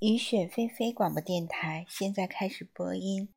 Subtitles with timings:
[0.00, 3.32] 雨雪霏霏广播电台现在开始播音。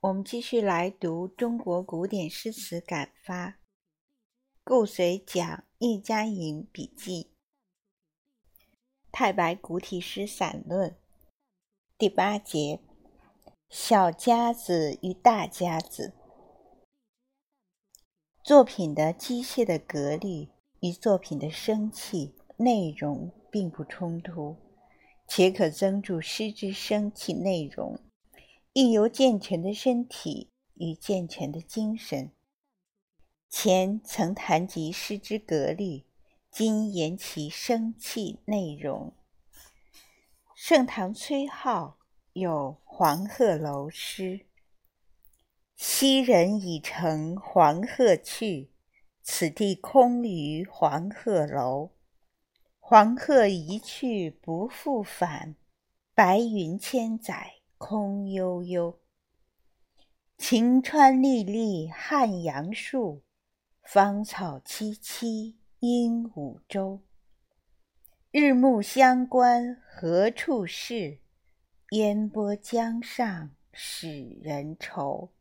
[0.00, 3.60] 我们继续来读中国古典诗词感发，
[4.64, 7.24] 顾随讲叶嘉莹笔记，
[9.12, 10.90] 《太白古体诗散论》
[11.96, 12.80] 第八节：
[13.70, 16.12] 小家子与大家子。
[18.42, 20.48] 作品的机械的格律
[20.80, 24.56] 与作品的生气内容并不冲突。
[25.28, 28.00] 且可增助诗之生气内容，
[28.72, 32.32] 亦由健全的身体与健全的精神。
[33.50, 36.04] 前曾谈及诗之格律，
[36.50, 39.12] 今言其生气内容。
[40.54, 41.94] 盛唐崔颢
[42.32, 42.52] 有
[42.84, 44.46] 《黄鹤楼》诗
[45.76, 48.70] ：“昔人已乘黄鹤去，
[49.22, 51.90] 此地空余黄鹤楼。”
[52.90, 55.56] 黄鹤一去不复返，
[56.14, 58.98] 白云千载空悠悠。
[60.38, 63.22] 晴川历历汉阳树，
[63.82, 67.02] 芳草萋萋鹦鹉洲。
[68.30, 71.18] 日暮乡关何处是？
[71.90, 75.34] 烟波江上使人愁。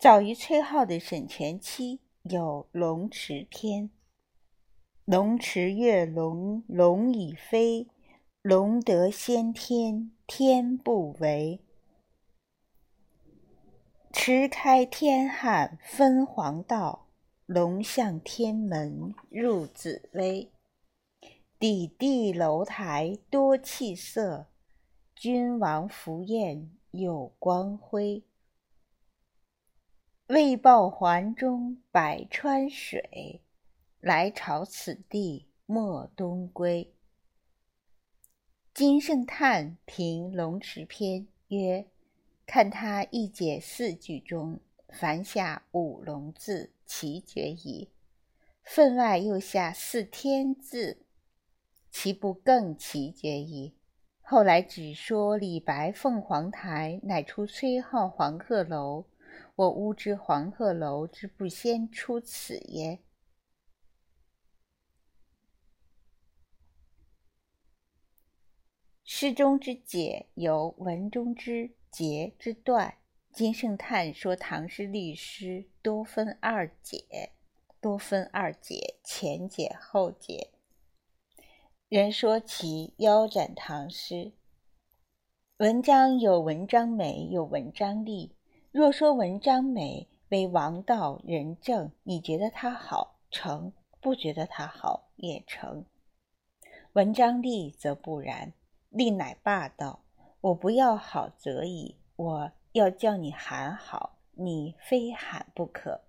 [0.00, 3.88] 早于崔颢的沈佺期有《龙池篇》。
[5.06, 7.88] 龙池跃龙，龙已飞；
[8.40, 11.60] 龙得先天，天不为。
[14.10, 17.08] 池开天汉分黄道，
[17.44, 20.50] 龙向天门入紫微。
[21.58, 24.46] 底地楼台多气色，
[25.14, 28.24] 君王福宴有光辉。
[30.28, 33.42] 为报环中百川水。
[34.04, 36.92] 来朝此地莫东归。
[38.74, 41.86] 金圣叹评《龙池篇》曰
[42.44, 47.88] ：“看他一解四句中，凡下五龙字，奇绝矣；
[48.62, 50.98] 分外又下四天字，
[51.90, 53.72] 其不更奇绝矣。”
[54.20, 59.06] 后来只说李白凤凰台，乃出崔颢黄鹤楼。
[59.56, 62.98] 我吾知黄鹤楼之不先出此耶？
[69.24, 72.96] 诗中之解由文中之节之断。
[73.32, 77.30] 金圣叹说唐诗律诗多分二解，
[77.80, 80.50] 多分二解，前解后解。
[81.88, 84.32] 人说其腰斩唐诗。
[85.56, 88.36] 文章有文章美，有文章丽。
[88.72, 95.86] 若说文章美为王道仁政，你觉得它好成；不觉得它好也成。
[96.92, 98.52] 文章丽则不然。
[98.94, 100.04] 力乃霸道，
[100.40, 106.02] 我不要好则已，我要叫你喊好，你非喊不可。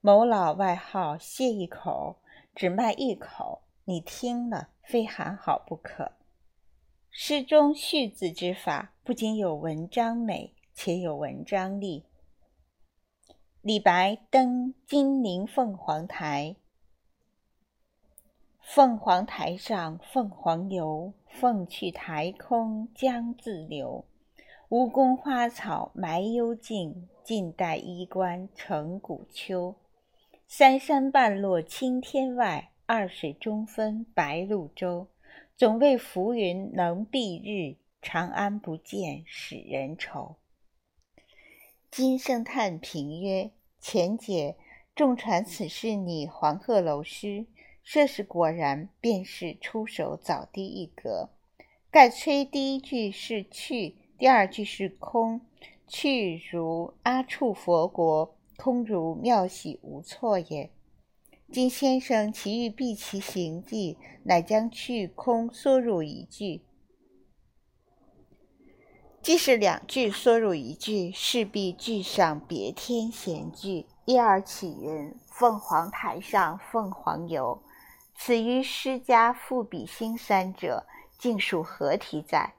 [0.00, 2.16] 某老外号谢一口，
[2.54, 6.12] 只卖一口，你听了非喊好不可。
[7.10, 12.06] 诗中续字之法，不仅有文章美，且有文章力。
[13.60, 16.56] 李白登金陵凤凰台。
[18.60, 24.04] 凤凰台上凤凰游，凤去台空江自流。
[24.68, 29.74] 吴宫花草埋幽径，晋代衣冠成古丘。
[30.46, 35.08] 三山半落青天外，二水中分白鹭洲。
[35.56, 40.36] 总为浮云能蔽日，长安不见使人愁。
[41.90, 44.56] 金圣叹评曰：前解
[44.94, 47.46] 众传此事拟黄鹤楼诗。
[47.84, 51.30] 设时果然，便是出手早低一格。
[51.90, 55.40] 盖崔第一句是去，第二句是空。
[55.86, 60.70] 去如阿处佛国，空如妙喜无错也。
[61.50, 66.62] 金先生其欲避其行迹，乃将去空缩入一句。
[69.20, 73.86] 既是两句缩入一句，势必句上别添闲句。
[74.04, 77.62] 因而起云：“凤凰台上凤凰游。”
[78.24, 80.86] 此于诗家赋比兴三者，
[81.18, 82.54] 竟属何体哉？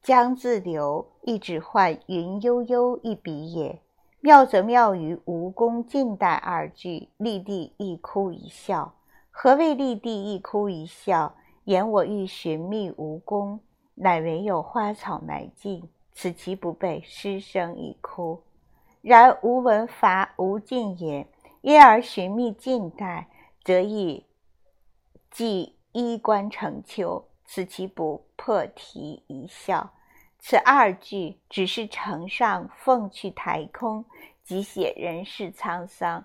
[0.00, 3.82] 江自流，亦只换云悠悠一笔也。
[4.22, 8.94] 妙则妙于吴宫晋代二句，立地一哭一笑。
[9.30, 11.34] 何谓立地一哭一笑？
[11.64, 13.60] 言我欲寻觅吴宫，
[13.96, 18.42] 乃唯有花草埋尽，此其不备，失声一哭。
[19.02, 21.28] 然吾闻伐吴晋也，
[21.60, 23.28] 因而寻觅晋代，
[23.62, 24.24] 则亦。
[25.32, 29.94] 即衣冠成秋，此其不破题一笑。
[30.38, 34.04] 此二句只是呈上凤去台空，
[34.44, 36.24] 即写人世沧桑。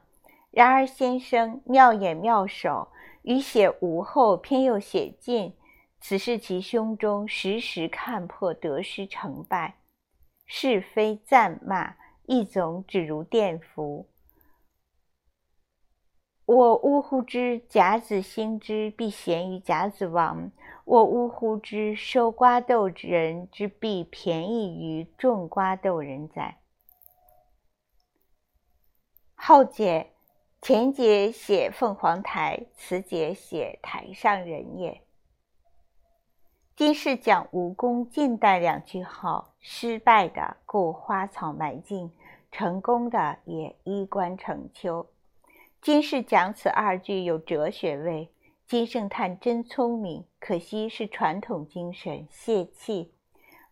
[0.51, 2.89] 然而先生妙眼妙手，
[3.21, 5.53] 于写无后偏又写尽，
[6.01, 9.75] 此是其胸中时时看破得失成败，
[10.45, 11.95] 是非赞骂，
[12.25, 14.09] 一总只如电符。
[16.47, 20.49] 我呜呼之，甲子兴之，必咸于甲子亡。
[20.85, 26.59] 我呜呼之，收瓜豆之人之必便宜于种瓜豆人哉。
[29.35, 30.13] 后节
[30.61, 35.01] 前节写凤凰台，此节写台上人也。
[36.77, 42.09] 今世讲武功近代两句后，失败的故花草埋尽，
[42.53, 45.05] 成功的也衣冠成秋。
[45.81, 48.29] 今世讲此二句有哲学味，
[48.65, 53.13] 金圣叹真聪明，可惜是传统精神泄气。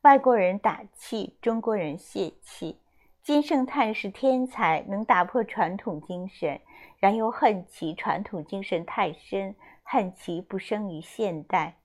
[0.01, 2.79] 外国人打气，中国人泄气。
[3.21, 6.61] 金圣叹是天才，能打破传统精神，
[6.99, 11.75] 然又恨其传统精神太深，恨其不生于现代。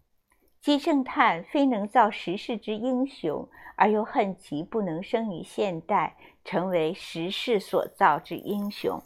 [0.60, 9.02] 金圣叹非能造时世之英雄，而又恨其不能生于现代，成为时世所造之英雄。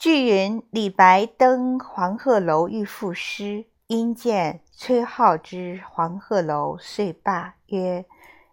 [0.00, 8.06] 据云，李白登黄鹤楼欲赋诗，因见崔颢之《黄鹤楼》，遂罢，曰：“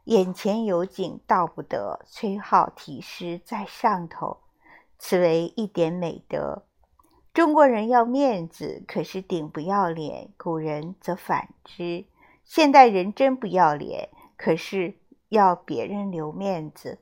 [0.04, 4.40] 眼前有景，道不得。”崔颢题诗在上头，
[5.00, 6.64] 此为一点美德。
[7.34, 12.04] 中国人要面子，可是顶不要脸；古人则反之。
[12.44, 14.96] 现代人真不要脸，可是
[15.30, 16.98] 要别人留面子。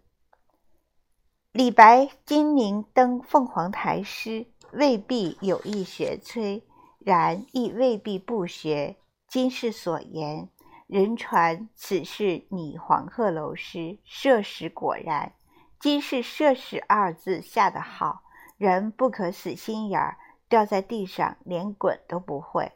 [1.55, 6.61] 李白今明登凤凰台诗，未必有意学崔，
[6.99, 8.97] 然亦未必不学。
[9.29, 10.49] 今世所言，
[10.85, 15.31] 人传此是拟黄鹤楼诗，设史果然。
[15.79, 18.23] 今世设史二字下得好，
[18.57, 20.17] 人不可死心眼儿，
[20.49, 22.73] 掉在地上连滚都不会。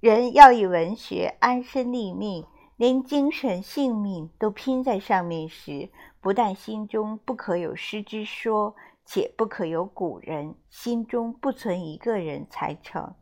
[0.00, 2.44] 人要以文学安身立命。
[2.76, 5.88] 连精神性命都拼在上面时，
[6.20, 8.76] 不但心中不可有师之说，
[9.06, 13.14] 且不可有古人，心中不存一个人才成。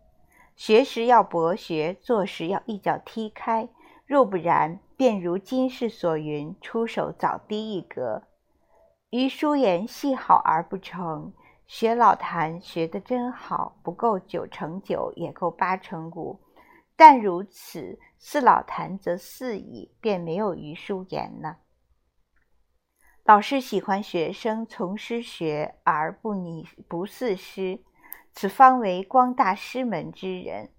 [0.56, 3.68] 学时要博学，做时要一脚踢开。
[4.06, 8.24] 若不然，便如今世所云，出手早低一格。
[9.10, 11.32] 余叔言戏好而不成，
[11.66, 16.40] 学老谭学得真好，不够九成九，也够八成五。
[16.96, 21.58] 但如此，似老谈则四矣，便没有余书言了。
[23.24, 27.82] 老师喜欢学生从师学而不拟不似师，
[28.32, 30.70] 此方为光大师门之人。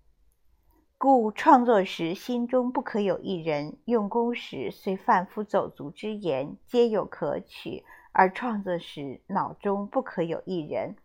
[0.98, 7.84] 故创作时心中不可有一人，用功时虽贩夫走卒之言皆有可取，
[8.14, 10.96] 而创作时脑中不可有一人。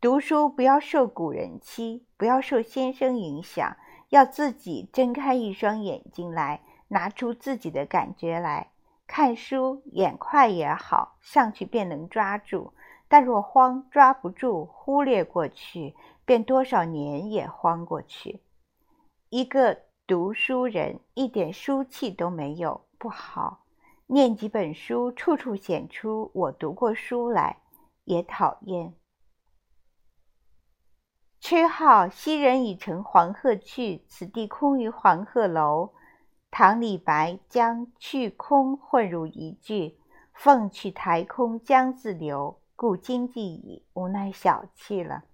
[0.00, 3.76] 读书不要受古人欺，不要受先生影响。
[4.10, 8.70] 要自己睁开一双眼睛来，拿出自己的感觉来
[9.06, 12.72] 看书，眼快也好，上去便能抓住；
[13.08, 18.40] 但若慌抓不住，忽略过去，便多少年也慌过去。
[19.30, 23.64] 一个读书人一点书气都没有，不好；
[24.06, 27.56] 念几本书，处处显出我读过书来，
[28.04, 28.94] 也讨厌。
[31.46, 35.92] 崔颢昔人已乘黄鹤去，此地空余黄鹤楼。
[36.50, 39.98] 唐李白将去空混入一句，
[40.32, 45.24] 凤去台空江自流，故今既矣，无奈小气了。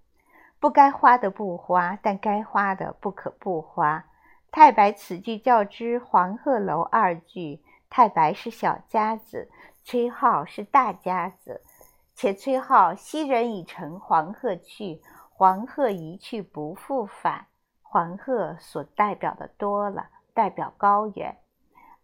[0.59, 4.03] 不该花的不花，但该花的不可不花。
[4.51, 9.49] 太白此句较之黄鹤楼二句，太白是小家子，
[9.85, 11.61] 崔颢是大家子，
[12.13, 15.01] 且崔颢昔人已乘黄鹤去。
[15.41, 17.47] 黄鹤一去不复返，
[17.81, 21.33] 黄鹤所代表的多了，代表高远；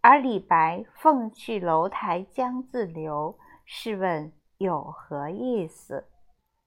[0.01, 6.07] 而李白“凤去楼台江自流”，试问有何意思？